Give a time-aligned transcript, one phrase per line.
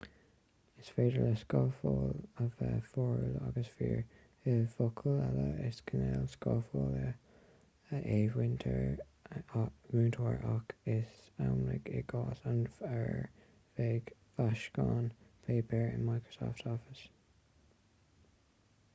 [0.83, 3.99] is féidir le scafláil a bheith fíorúil agus fíor
[4.53, 13.23] i bhfocail eile is cineál scaflála é múinteoir ach is amhlaidh i gcás an fhir
[13.81, 15.13] bhig fáiscín
[15.49, 17.07] páipéir in microsoft office